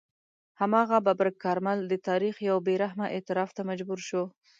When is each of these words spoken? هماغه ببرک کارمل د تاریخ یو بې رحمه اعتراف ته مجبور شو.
هماغه 0.61 0.97
ببرک 1.05 1.35
کارمل 1.43 1.79
د 1.87 1.93
تاریخ 2.07 2.35
یو 2.49 2.57
بې 2.65 2.75
رحمه 2.83 3.05
اعتراف 3.15 3.49
ته 3.57 3.61
مجبور 3.69 3.99
شو. 4.07 4.23